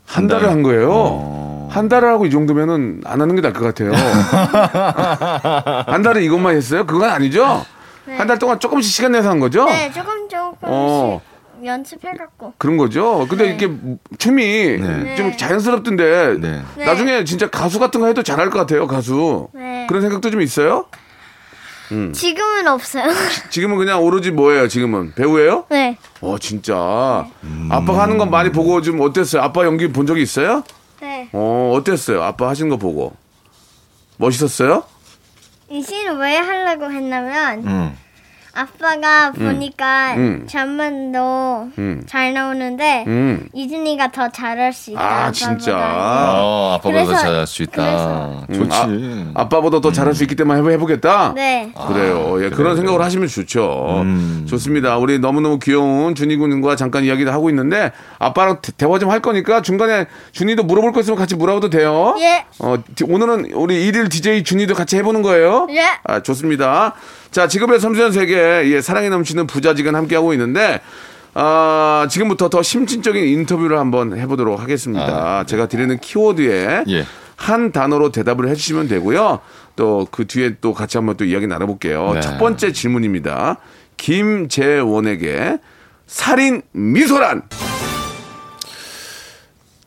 [0.05, 1.67] 한 달을 한 거예요.
[1.69, 3.91] 한 달을 하고 이 정도면은 안 하는 게 나을 것 같아요.
[5.85, 6.85] 한 달은 이것만 했어요?
[6.85, 7.65] 그건 아니죠?
[8.07, 9.65] 한달 동안 조금씩 시간 내서 한 거죠?
[9.65, 11.21] 네, 조금 조금씩 어.
[11.63, 12.53] 연습해갖고.
[12.57, 13.25] 그런 거죠.
[13.29, 13.53] 근데 네.
[13.55, 13.69] 이게
[14.17, 15.15] 춤이 네.
[15.15, 16.63] 좀 자연스럽던데 네.
[16.75, 16.85] 네.
[16.85, 18.87] 나중에 진짜 가수 같은 거 해도 잘할 것 같아요.
[18.87, 19.47] 가수.
[19.53, 19.85] 네.
[19.87, 20.85] 그런 생각도 좀 있어요?
[22.13, 23.05] 지금은 없어요.
[23.49, 24.67] 지금은 그냥 오로지 뭐예요?
[24.67, 25.65] 지금은 배우예요?
[25.69, 25.97] 네.
[26.21, 26.75] 어 진짜.
[27.69, 29.41] 아빠가 하는 건 많이 보고 좀 어땠어요?
[29.41, 30.63] 아빠 연기 본 적이 있어요?
[30.99, 31.29] 네.
[31.31, 32.23] 어 어땠어요?
[32.23, 33.15] 아빠 하신 거 보고
[34.17, 34.83] 멋있었어요?
[35.69, 37.97] 이 씬을 왜 하려고 했냐면 음.
[38.61, 40.47] 아빠가 보니까 음.
[40.49, 42.03] 잠만도 음.
[42.07, 43.47] 잘 나오는데 음.
[43.53, 44.99] 이준이가 더 잘할 수 있다.
[45.01, 45.31] 아, 아빠보다.
[45.31, 45.77] 진짜.
[45.77, 47.83] 어, 아빠보다 그래서- 잘할 수 있다.
[47.83, 48.43] 그래서.
[48.63, 48.77] 좋지.
[48.87, 51.33] 음, 아, 아빠보다 더 잘할 수 있기 때문에 해보- 해보겠다.
[51.35, 51.71] 네.
[51.87, 52.43] 그래요.
[52.43, 54.01] 예, 그런 생각을 하시면 좋죠.
[54.01, 54.45] 음.
[54.49, 54.97] 좋습니다.
[54.97, 59.61] 우리 너무너무 귀여운 준이 군과 잠깐 이야기를 하고 있는데 아빠랑 대- 대화 좀 할 거니까
[59.61, 62.15] 중간에 준이도 물어볼 거 있으면 같이 물어봐도 돼요.
[62.19, 62.45] 예.
[62.59, 65.67] 어, 디- 오늘은 우리 일일 DJ 준이도 같이 해보는 거예요.
[65.71, 65.83] 예.
[66.03, 66.93] 아, 좋습니다.
[67.31, 68.35] 자, 직업의 섬세한 세계,
[68.71, 70.81] 예, 사랑이 넘치는 부자지간 함께하고 있는데,
[71.33, 75.43] 아, 지금부터 더 심층적인 인터뷰를 한번 해보도록 하겠습니다.
[75.45, 77.05] 제가 드리는 키워드에 예.
[77.35, 79.39] 한 단어로 대답을 해주시면 되고요.
[79.75, 82.13] 또 그 뒤에 또 같이 한번 또 이야기 나눠볼게요.
[82.15, 82.21] 네.
[82.21, 83.57] 첫 번째 질문입니다.
[83.97, 85.59] 김재원에게
[86.07, 87.43] 살인 미소란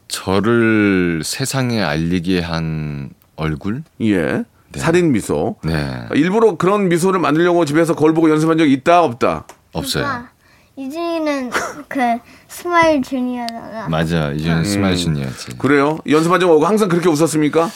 [0.06, 3.82] 저를 세상에 알리게 한 얼굴?
[4.02, 4.44] 예
[4.76, 6.00] 살인 미소 네.
[6.14, 10.24] 일부러 그런 미소를 만들려고 집에서 거울 보고 연습한 적 있다 없다 없어요.
[10.78, 11.50] 유진이는
[11.88, 12.00] 그
[12.48, 13.88] 스마일 준이었잖아.
[13.88, 14.30] 맞아.
[14.32, 14.64] 이제는 음.
[14.64, 15.58] 스마일 준이었지.
[15.58, 17.70] 그래요 연습한 적 없고 항상 그렇게 웃었습니까 아,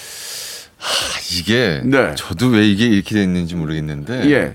[1.33, 2.15] 이게 네.
[2.15, 4.55] 저도 왜 이게 이렇게 됐는지 모르겠는데 예.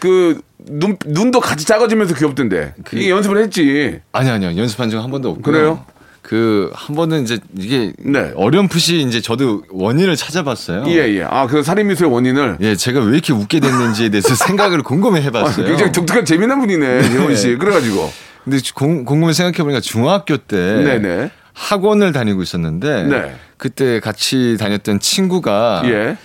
[0.00, 2.74] 그 눈, 눈도 같이 작아지면서 귀엽던데.
[2.92, 4.00] 이게 연습을 했지.
[4.12, 5.84] 아니 아니요 연습한 적 한 번도 없고 그래요?
[6.28, 8.32] 그 한 번은 이제 이게 네.
[8.36, 10.84] 어렴풋이 이제 저도 원인을 찾아봤어요.
[10.88, 11.22] 예, 예.
[11.22, 12.58] 아, 그 살인미소의 원인을.
[12.60, 15.64] 예, 제가 왜 이렇게 웃게 됐는지에 대해서 생각을 곰곰이 아, 해봤어요.
[15.66, 17.56] 굉장히 독특한 재미난 분이네, 재원 씨.
[17.56, 18.12] 그래가지고.
[18.44, 21.30] 근데 공, 곰곰이 생각해보니까 중학교 때 네네.
[21.54, 23.36] 학원을 다니고 있었는데 네.
[23.56, 26.18] 그때 같이 다녔던 친구가 예.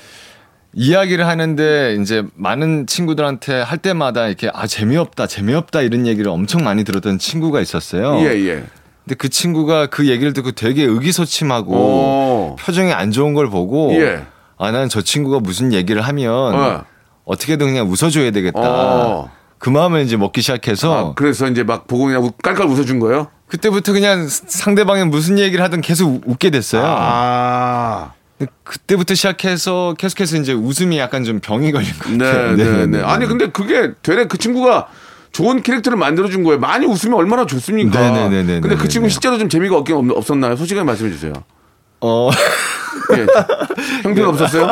[0.73, 6.83] 이야기를 하는데 이제 많은 친구들한테 할 때마다 이렇게 아 재미없다 재미없다 이런 얘기를 엄청 많이
[6.83, 8.19] 들었던 친구가 있었어요.
[8.19, 8.63] 예, 예.
[9.03, 12.55] 근데 그 친구가 그 얘기를 듣고 되게 의기소침하고 오.
[12.59, 14.23] 표정이 안 좋은 걸 보고 예.
[14.57, 16.83] 아난저 친구가 무슨 얘기를 하면 어.
[17.25, 18.59] 어떻게든 그냥 웃어줘야 되겠다.
[18.61, 19.31] 어.
[19.57, 23.27] 그 마음을 이제 먹기 시작해서 아, 그래서 이제 막 보고 그냥 우- 깔깔 웃어준 거예요?
[23.47, 26.83] 그때부터 그냥 상대방이 무슨 얘기를 하든 계속 우- 웃게 됐어요.
[26.85, 28.11] 아.
[28.63, 32.55] 그때부터 시작해서 계속해서 이제 웃음이 약간 좀 병이 걸린 것 네, 같아요.
[32.57, 33.01] 네, 네.
[33.01, 34.87] 아니, 근데 그게 되레 그 친구가
[35.33, 36.59] 좋은 캐릭터를 만들어준 거예요.
[36.59, 37.99] 많이 웃으면 얼마나 좋습니까?
[37.99, 39.11] 네, 네, 네, 네, 근데 네, 그 친구 네.
[39.11, 40.55] 실제로 좀 재미가 없긴 없, 없었나요?
[40.55, 41.33] 솔직하게 말씀해 주세요.
[42.05, 42.29] 어,
[43.17, 43.25] 예.
[44.03, 44.71] 형편 없었어요?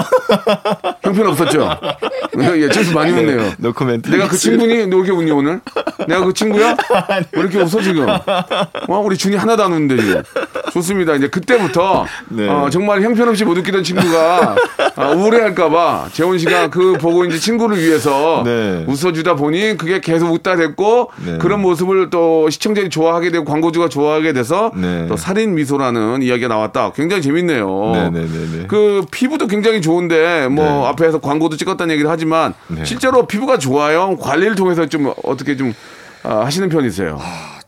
[1.01, 1.79] 형편 없었죠?
[2.55, 3.53] 예, 친구 많이 웃네요.
[3.57, 4.09] 노코멘트.
[4.09, 4.87] 내가 그 친구니?
[4.87, 5.61] 너 이렇게 웃니, 오늘?
[6.07, 6.75] 내가 그 친구야?
[7.31, 8.07] 왜 이렇게 웃어, 지금?
[8.07, 10.23] 와, 우리 준이 하나도 안 웃는데, 지금.
[10.73, 11.15] 좋습니다.
[11.15, 12.47] 이제 그때부터, 네.
[12.49, 14.55] 어, 정말 형편없이 못 웃기던 친구가,
[14.95, 18.85] 아, 우울해할까봐, 재원 씨가 그 보고 이제 친구를 위해서 네.
[18.87, 21.37] 웃어주다 보니 그게 계속 웃다 됐고, 네.
[21.37, 25.07] 그런 모습을 또 시청자들이 좋아하게 되고, 광고주가 좋아하게 돼서, 네.
[25.07, 26.91] 또 살인 미소라는 이야기가 나왔다.
[26.93, 27.91] 굉장히 재밌네요.
[27.93, 28.67] 네네네네.
[28.67, 30.85] 그 피부도 굉장히 좋은데 뭐 네.
[30.87, 32.83] 앞에서 광고도 찍었다는 얘기를 하지만 네.
[32.85, 34.17] 실제로 피부가 좋아요.
[34.17, 35.73] 관리를 통해서 좀 어떻게 좀
[36.23, 37.19] 아, 하시는 편이세요.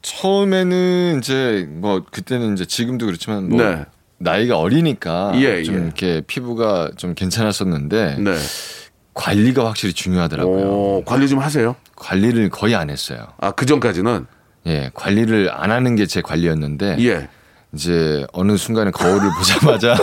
[0.01, 3.85] 처음에는 이제 뭐 그때는 이제 지금도 그렇지만 뭐 네.
[4.17, 5.79] 나이가 어리니까 예, 좀 예.
[5.81, 8.35] 이렇게 피부가 좀 괜찮았었는데 네.
[9.13, 10.65] 관리가 확실히 중요하더라고요.
[10.65, 11.75] 오, 관리 좀 하세요.
[11.95, 13.27] 관리를 거의 안 했어요.
[13.39, 14.25] 아, 그 전까지는
[14.65, 17.27] 예, 관리를 안 하는 게 제 관리였는데 예.
[17.73, 19.95] 이제 어느 순간에 거울을 보자마자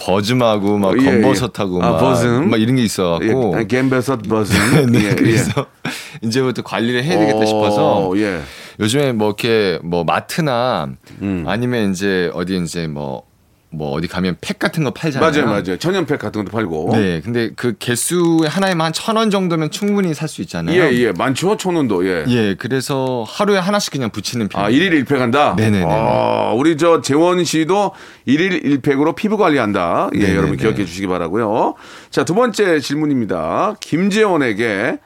[0.00, 1.20] 버즘하고 막 예, 예.
[1.20, 2.50] 검버섯하고 아, 막, 버즘?
[2.50, 3.66] 막 이런 게 있어갖고 예.
[3.66, 4.56] 갬베섯 버슨.
[4.90, 5.14] 네, 예, 예.
[5.14, 5.66] 그래서
[6.22, 8.40] 이제부터 관리를 해야 되겠다 어, 싶어서 예.
[8.80, 10.88] 요즘에 뭐 이렇게 뭐 마트나
[11.22, 11.44] 음.
[11.46, 13.29] 아니면 이제 어디 이제 뭐
[13.72, 15.30] 뭐 어디 가면 팩 같은 거 팔잖아요.
[15.30, 15.76] 맞아요, 맞아요.
[15.78, 16.90] 천연팩 같은 것도 팔고.
[16.92, 20.74] 네, 근데 그 개수에 하나에만 한 천 원 정도면 충분히 살 수 있잖아요.
[20.82, 21.12] 예, 예.
[21.12, 22.04] 많죠, 천 원도.
[22.04, 22.24] 예.
[22.26, 24.64] 예, 그래서 하루에 하나씩 그냥 붙이는 편.
[24.64, 25.54] 아, 일일 일팩 한다?
[25.56, 25.86] 네 네 네.
[25.88, 27.92] 아, 우리 저 재원 씨도
[28.26, 30.10] 일일 일팩으로 피부 관리한다.
[30.14, 30.36] 예, 네네네.
[30.36, 31.74] 여러분 기억해 주시기 바라고요
[32.10, 33.76] 자, 두 번째 질문입니다.
[33.80, 34.98] 김재원에게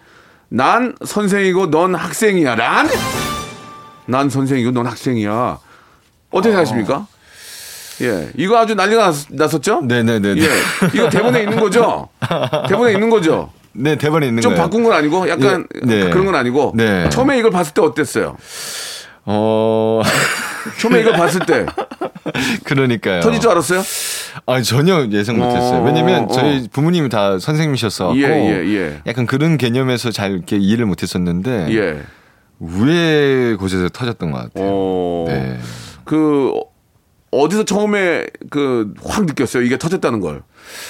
[0.48, 2.54] 난 선생이고 넌 학생이야.
[2.54, 2.88] 란?
[4.06, 5.58] 난 선생이고 넌 학생이야.
[6.30, 7.06] 어떻게 생각하십니까?
[8.02, 8.28] 예.
[8.36, 9.82] 이거 아주 난리가 났, 났었죠?
[9.82, 10.36] 네네네.
[10.36, 10.48] 예.
[10.94, 12.08] 이거 대본에 있는 거죠?
[12.68, 13.50] 대본에 있는 거죠?
[13.72, 14.62] 네, 대본에 있는 좀 거예요.
[14.64, 16.10] 바꾼 건 아니고 약간 예, 네.
[16.10, 17.08] 그런 건 아니고 네.
[17.10, 18.36] 처음에 이걸 봤을 때 어땠어요?
[19.26, 20.02] 어,
[20.80, 21.66] 처음에 이걸 봤을 때
[22.64, 23.20] 그러니까요.
[23.20, 23.82] 터질 줄 알았어요?
[24.46, 25.80] 아 전혀 예상 못했어요.
[25.80, 26.28] 어, 왜냐면 어.
[26.28, 28.16] 저희 부모님이 다 선생님이셨어.
[28.16, 29.00] 예, 예, 예.
[29.06, 32.00] 약간 그런 개념에서 잘 이렇게 이해를 못했었는데 예.
[32.60, 34.68] 우회 곳에서 터졌던 것 같아요.
[34.70, 35.24] 어.
[35.28, 35.58] 네.
[36.04, 36.52] 그
[37.42, 39.62] 어디서 처음에 그 확 느꼈어요.
[39.62, 40.42] 이게 터졌다는 걸.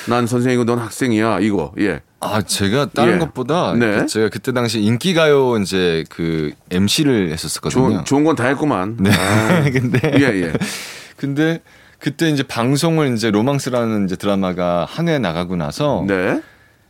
[0.08, 1.40] 난 선생이고 넌 학생이야.
[1.40, 1.72] 이거.
[1.80, 2.00] 예.
[2.20, 3.18] 아 제가 다른 예.
[3.18, 3.98] 것보다 네.
[3.98, 7.70] 그 제가 그때 당시 인기가요 이제 그 MC를 했었거든요.
[7.90, 8.96] 좋은 좋은 건 다 했구만.
[9.00, 9.10] 네.
[9.12, 9.64] 아.
[9.70, 10.52] 근데 예, 예.
[11.16, 11.60] 근데
[11.98, 16.40] 그때 이제 방송을 이제 로망스라는 이제 드라마가 한 해 나가고 나서 네.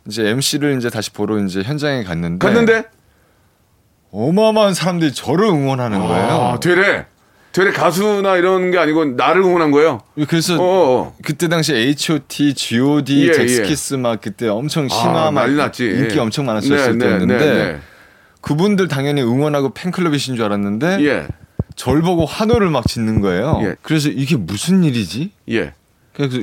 [0.07, 2.83] 이제 MC를 이제 다시 보러 이제 현장에 갔는데 갔는데
[4.11, 6.27] 어마어마한 사람들이 저를 응원하는 거예요.
[6.53, 7.05] 아, 되레.
[7.55, 10.01] 되레 가수나 이런 게 아니고 나를 응원한 거예요.
[10.27, 11.15] 그래서 어, 어.
[11.23, 15.85] 그때 당시 H.O.T, G.O.D, 예, 잭스키스 막 그때 엄청 심화 아, 막 난리 났지.
[15.85, 17.79] 인기 엄청 많았었을 네, 네, 때였는데 네, 네.
[18.41, 21.27] 그분들 당연히 응원하고 팬클럽이신 줄 알았는데 예.
[21.77, 23.61] 절 보고 환호를 막 짓는 거예요.
[23.63, 23.75] 예.
[23.81, 25.31] 그래서 이게 무슨 일이지?
[25.51, 25.71] 예.
[26.13, 26.39] 그래서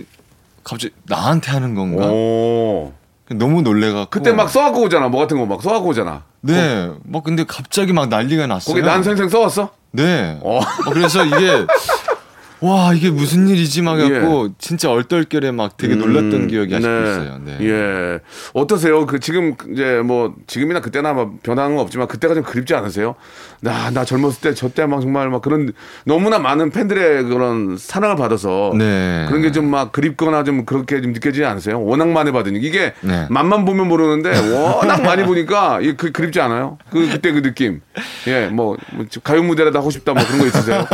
[0.64, 2.06] 갑자기 나한테 하는 건가?
[2.06, 2.94] 오.
[3.30, 5.08] 너무 놀래갖고 그때 막 써갖고 오잖아.
[5.08, 6.24] 뭐 같은 거 막 써갖고 오잖아.
[6.42, 8.74] 네, 뭐 근데 갑자기 막 난리가 났어요.
[8.74, 9.70] 거기 난 선생 써왔어?
[9.92, 10.38] 네.
[10.42, 10.58] 어.
[10.58, 11.66] 어, 그래서 이게
[12.62, 14.04] 와 이게 무슨 일이지 막 예.
[14.04, 17.10] 해갖고 진짜 얼떨결에 막 되게 놀랐던 음, 기억이 아직도 네.
[17.10, 17.40] 있어요.
[17.44, 17.58] 네.
[17.60, 18.18] 예.
[18.54, 19.04] 어떠세요?
[19.04, 23.16] 그 지금 이제 뭐 지금이나 그때나 뭐 변한 건 없지만 그때가 좀 그립지 않으세요?
[23.60, 25.72] 나, 나 젊었을 때 저때 막 정말 막 그런
[26.04, 29.24] 너무나 많은 팬들의 그런 사랑을 받아서 네.
[29.28, 31.82] 그런 게 좀 막 그립거나 좀 그렇게 좀 느껴지지 않으세요?
[31.82, 33.26] 워낙 많이 받으니까 이게 네.
[33.30, 36.78] 맛만 보면 모르는데 워낙 많이 보니까 그 그립지 않아요?
[36.90, 37.80] 그 그때 그 느낌.
[38.26, 40.86] 예, 뭐, 뭐 가요 무대라도 하고 싶다 뭐 그런 거 있으세요?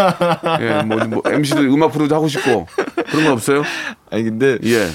[0.61, 2.67] 예, 뭐, 뭐 MC 도 음악 프로도 하고 싶고
[3.11, 3.63] 그런 거 없어요?
[4.11, 4.89] 아니 근데 예.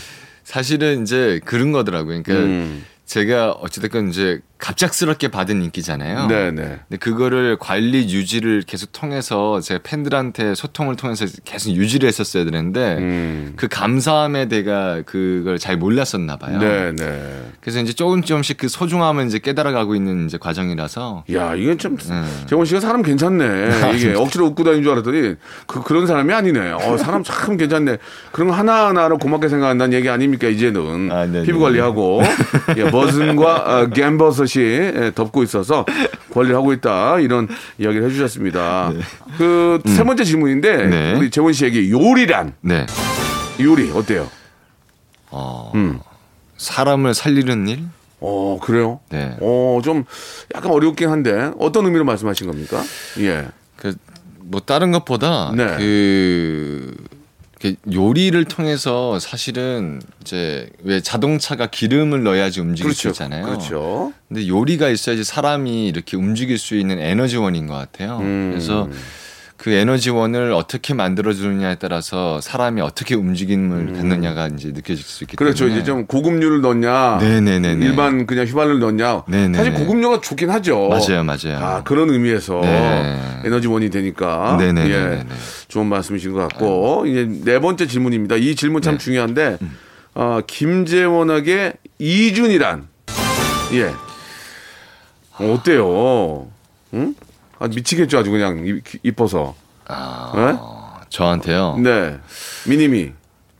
[0.44, 2.22] 사실은 이제 그런 거더라고요.
[2.24, 2.86] 그러니까 음.
[3.06, 6.28] 제가 어찌됐건 이제 갑작스럽게 받은 인기잖아요.
[6.28, 6.80] 네, 네.
[6.88, 13.54] 근데 그거를 관리 유지를 계속 통해서 제 팬들한테 소통을 통해서 계속 유지를 했었어야 되는데 음.
[13.58, 16.60] 그 감사함에 내가 그걸 잘 몰랐었나 봐요.
[16.60, 17.52] 네, 네.
[17.60, 22.44] 그래서 이제 조금 조금씩 그 소중함을 이제 깨달아가고 있는 이제 과정이라서 야, 이건 참 음.
[22.48, 23.96] 재원 씨가 사람 괜찮네.
[24.00, 25.36] 이게 억지로 웃고 다니는 줄 알았더니
[25.68, 26.72] 그 그런 사람이 아니네.
[26.72, 27.98] 어, 사람 참 괜찮네.
[28.32, 31.44] 그런 거 하나 하나를 고맙게 생각한다는 얘기 아닙니까 이제는 아, 네네.
[31.44, 32.22] 피부 관리하고
[32.78, 35.86] 예, 머슴과 어, 갬버섯이 예, 덮고 있어서
[36.34, 38.92] 관리를 하고 있다 이런 이야기를 해주셨습니다.
[39.38, 41.14] 그세 번째 질문인데 네.
[41.16, 42.86] 우리 재원 씨에게 요리란 네.
[43.60, 44.30] 요리 어때요?
[45.32, 46.00] 어, 음.
[46.58, 47.84] 사람을 살리는 일?
[48.20, 49.02] 어 그래요?
[49.10, 49.36] 네.
[49.42, 50.06] 어좀
[50.56, 52.82] 약간 어렵긴 한데 어떤 의미로 말씀하신 겁니까?
[53.20, 53.48] 예.
[53.76, 53.94] 그
[54.54, 55.66] 뭐 다른 것보다 네.
[55.78, 56.94] 그
[57.92, 63.46] 요리를 통해서 사실은 이제 왜 자동차가 기름을 넣어야지 움직일 수 있잖아요.
[63.46, 64.14] 그렇죠.
[64.28, 68.18] 근데 요리가 있어야지 사람이 이렇게 움직일 수 있는 에너지원인 것 같아요.
[68.20, 68.50] 음.
[68.52, 68.90] 그래서
[69.64, 75.38] 그 에너지원을 어떻게 만들어주느냐에 따라서 사람이 어떻게 움직임을 갖느냐가 이제 느껴질 수 있기 음.
[75.38, 75.64] 그렇죠.
[75.64, 77.86] 때문에 이제 좀 고급류를 넣냐, 네네네네.
[77.86, 79.24] 일반 그냥 휘발유를 넣냐.
[79.26, 79.58] 네네네.
[79.58, 80.90] 사실 고급류가 좋긴 하죠.
[80.90, 81.60] 맞아요, 맞아요.
[81.66, 83.18] 아 그런 의미에서 네.
[83.46, 84.94] 에너지원이 되니까 네네네네.
[84.94, 85.26] 예,
[85.70, 88.36] 좋은 말씀이신 것 같고 이제 네 번째 질문입니다.
[88.36, 88.98] 이 질문 참 네.
[88.98, 89.78] 중요한데 음.
[90.16, 92.86] 어, 김재원에게 이준이란
[93.76, 93.94] 예
[95.40, 96.48] 어, 어때요?
[96.96, 97.16] 응?
[97.64, 99.56] 아, 미치겠죠 아주 그냥 이- 이뻐서
[99.88, 101.78] 아, 저한테요.
[101.82, 102.18] 네
[102.68, 103.14] 미니미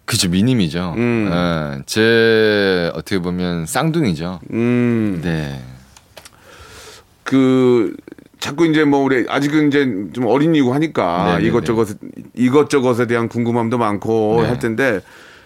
[0.06, 0.94] 그죠 미님이죠.
[0.98, 1.30] 음.
[1.32, 4.42] 예, 제 어떻게 보면 쌍둥이죠.
[4.52, 5.22] 음.
[5.24, 5.62] 네.
[7.24, 7.96] 그
[8.40, 11.48] 자꾸 이제 뭐 우리 아직은 이제 좀 어린이고 하니까 네네네.
[11.48, 11.88] 이것저것
[12.34, 14.50] 이것저것에 대한 궁금함도 많고 네.
[14.50, 15.00] 할 텐데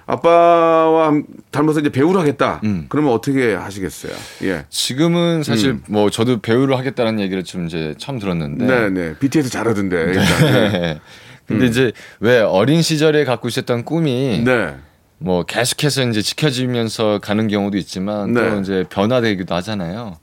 [0.07, 2.61] 아빠와 닮아서 이제 배우를 하겠다.
[2.63, 2.85] 음.
[2.87, 4.13] 그러면 어떻게 하시겠어요?
[4.43, 4.65] 예.
[4.69, 5.83] 지금은 사실 음.
[5.89, 8.65] 뭐 저도 배우를 하겠다는 얘기를 좀 이제 처음 들었는데.
[8.65, 9.13] 네, 네.
[9.19, 9.97] BTS 잘하던데.
[9.97, 10.71] 일단.
[10.71, 10.99] 네.
[11.45, 14.75] 근데 이제 왜 어린 시절에 갖고 있었던 꿈이 네.
[15.17, 18.49] 뭐 계속해서 이제 지켜지면서 가는 경우도 있지만 네.
[18.49, 20.17] 또 이제 변화되기도 하잖아요.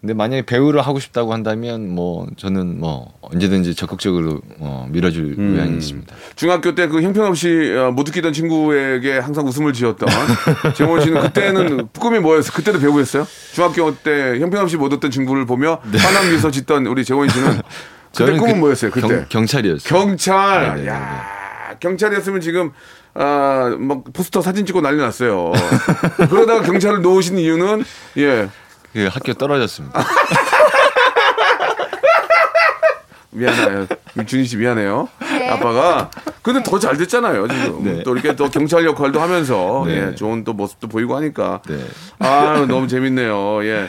[0.00, 5.54] 근데 만약에 배우를 하고 싶다고 한다면 뭐 저는 뭐 언제든지 적극적으로 어, 밀어줄 음.
[5.54, 6.14] 의향이 있습니다.
[6.36, 10.08] 중학교 때 그 형편없이 어, 못 웃기던 친구에게 항상 웃음을 지었던
[10.76, 12.52] 재원 씨는 그때는 꿈이 뭐였어요?
[12.54, 13.26] 그때도 배우였어요?
[13.52, 17.60] 중학교 때 형편없이 못 웃던 친구를 보며 환한 미소 짓던 우리 재원 씨는
[18.16, 18.38] 그때 네.
[18.38, 18.90] 꿈은 그 뭐였어요?
[18.92, 19.88] 그때 경, 경찰이었어요.
[19.98, 20.62] 경찰.
[20.62, 20.88] 네네네네.
[20.88, 22.70] 야 경찰이었으면 지금
[23.14, 25.52] 아막 포스터 사진 찍고 난리 났어요.
[26.30, 27.84] 그러다가 경찰을 놓으신 이유는
[28.18, 28.48] 예
[28.92, 30.04] 그 학교 떨어졌습니다.
[33.30, 33.86] 미안해요.
[34.26, 35.08] 준희 씨 미안해요.
[35.50, 36.10] 아빠가
[36.42, 38.02] 근데 더 잘 됐잖아요 지금 네.
[38.02, 40.08] 또 이렇게 또 경찰 역할도 하면서 네.
[40.10, 41.84] 예, 좋은 또 모습도 보이고 하니까 네.
[42.20, 43.64] 아 너무 재밌네요.
[43.64, 43.88] 예.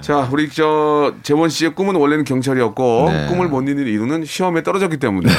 [0.00, 3.26] 자, 우리 저 재원 씨의 꿈은 원래는 경찰이었고 네.
[3.28, 5.30] 꿈을 못 이룬 이유는 시험에 떨어졌기 때문에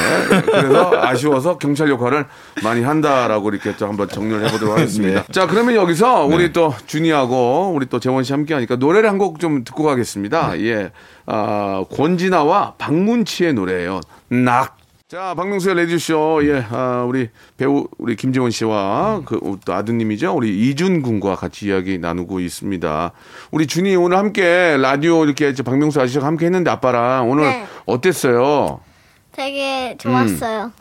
[0.45, 2.25] 그래서 아쉬워서 경찰 역할을
[2.63, 5.23] 많이 한다라고 이렇게 또 한번 정리를 해보도록 하겠습니다.
[5.31, 9.63] 자, 그러면 여기서 우리 또 준이하고 우리 또 재원 씨 함께하니까 노래를 한 곡 좀
[9.63, 10.59] 듣고 가겠습니다.
[10.61, 10.91] 예,
[11.25, 14.01] 아, 권진아와 박문치의 노래예요.
[14.29, 14.77] 낙.
[15.11, 20.33] 자, 박명수의 레디쇼, 예, 아, 우리 배우, 우리 김재원 씨와 그, 또 아드님이죠.
[20.33, 23.11] 우리 이준 군과 같이 이야기 나누고 있습니다.
[23.51, 27.65] 우리 준이 오늘 함께 라디오 이렇게 저 박명수 아저씨가 함께 했는데 아빠랑 오늘 네.
[27.85, 28.79] 어땠어요?
[29.33, 30.71] 되게 좋았어요.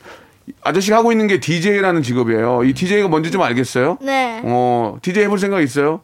[0.63, 2.63] 아저씨가 하고 있는 게 DJ라는 직업이에요.
[2.63, 3.99] 이 DJ가 뭔지 좀 알겠어요?
[4.01, 4.43] 네.
[4.45, 6.03] 어, DJ 해볼 생각 있어요?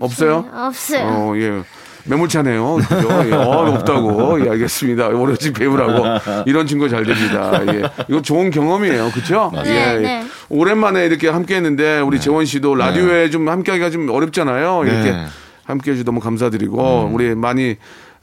[0.00, 0.44] 없어요?
[0.52, 1.06] 없어요.
[1.06, 1.62] 어, 예.
[2.08, 2.76] 매몰차네요.
[2.76, 3.08] 그죠?
[3.26, 4.44] 예, 어, 없다고.
[4.44, 5.08] 예, 알겠습니다.
[5.08, 6.04] 오로지 배우라고.
[6.46, 7.60] 이런 친구 잘 됩니다.
[7.72, 7.82] 예.
[8.08, 9.10] 이거 좋은 경험이에요.
[9.12, 9.50] 그죠?
[9.64, 9.98] 네, 예.
[9.98, 10.24] 네.
[10.48, 14.84] 오랜만에 이렇게 함께 했는데, 우리 재원 씨도 라디오에 좀 함께 하기가 좀 어렵잖아요.
[14.84, 15.26] 이렇게 네.
[15.64, 17.76] 함께 해주셔서 너무 감사드리고, 우리 많이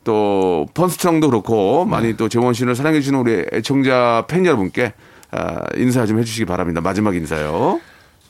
[0.04, 4.94] 또 펀스트랑도 그렇고, 많이 또 재원 씨를 사랑해주시는 우리 애청자 팬 여러분께
[5.32, 6.82] 아, 인사 좀 해주시기 바랍니다.
[6.82, 7.80] 마지막 인사요.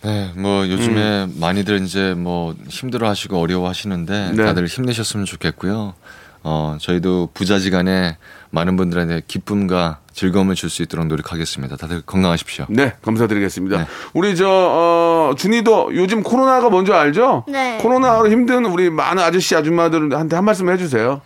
[0.05, 4.35] 네, 뭐 요즘에 많이들 이제 뭐 힘들어 하시고 어려워 하시는데 음.
[4.35, 4.45] 네.
[4.45, 5.95] 다들 힘내셨으면 좋겠고요.
[6.43, 8.17] 어, 저희도 부자지간에
[8.51, 11.75] 많은 분들한테 기쁨과 즐거움을 줄 수 있도록 노력하겠습니다.
[11.75, 12.67] 다들 건강하십시오.
[12.69, 13.77] 네, 감사드리겠습니다.
[13.79, 13.85] 네.
[14.13, 17.43] 우리 저 어, 준이도 요즘 코로나가 뭔지 알죠?
[17.47, 17.79] 네.
[17.81, 21.21] 코로나로 힘든 우리 많은 아저씨 아줌마들한테 한 말씀 해주세요.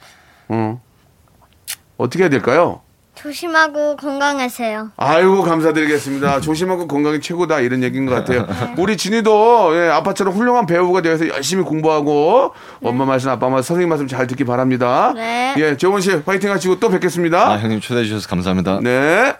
[0.47, 0.81] 어.
[1.97, 2.81] 어떻게 해야 될까요?
[3.21, 4.91] 조심하고 건강하세요.
[4.95, 6.39] 아이고 감사드리겠습니다.
[6.39, 8.47] 조심하고 건강이 최고다 이런 얘기인 것 같아요.
[8.79, 14.07] 우리 진이도 예, 아빠처럼 훌륭한 배우가 되어서 열심히 공부하고 엄마 말씀, 아빠 말씀, 선생님 말씀
[14.07, 15.11] 잘 듣기 바랍니다.
[15.15, 15.53] 네.
[15.57, 17.51] 예, 재원 씨 파이팅 하시고 또 뵙겠습니다.
[17.51, 18.79] 아, 형님 초대해 주셔서 감사합니다.
[18.81, 19.33] 네.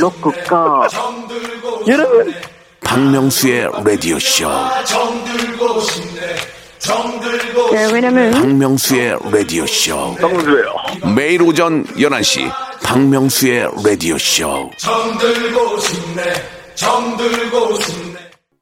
[0.00, 0.88] 로쿠가
[1.86, 2.34] 여러분
[2.84, 4.48] 박명수의 라디오 쇼.
[7.72, 10.16] 네, 왜냐면 박명수의 라디오 쇼.
[10.16, 10.74] 박명수예요.
[11.14, 12.50] 매일 오전 11시
[12.82, 14.68] 박명수의 라디오 쇼.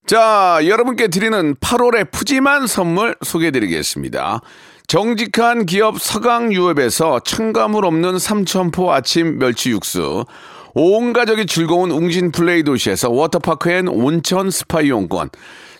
[0.06, 4.42] 자, 여러분께 드리는 8월의 푸짐한 선물 소개해 드리겠습니다.
[4.86, 10.26] 정직한 기업 서강유업에서 첨가물 없는 삼천포 아침 멸치 육수,
[10.74, 15.30] 온 가족이 즐거운 웅진 플레이 도시에서 워터파크 and 온천 스파 이용권,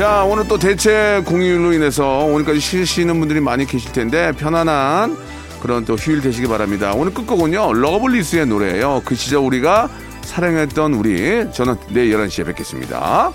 [0.00, 5.14] 자, 오늘 또 대체 공휴일로 인해서 오늘까지 쉬시는 분들이 많이 계실 텐데 편안한
[5.60, 6.94] 그런 또 휴일 되시기 바랍니다.
[6.94, 9.02] 오늘 끝곡은요, 러블리즈의 노래예요.
[9.04, 9.90] 그 시절 우리가
[10.22, 11.52] 사랑했던 우리.
[11.52, 13.30] 저는 내일 11시에 뵙겠습니다.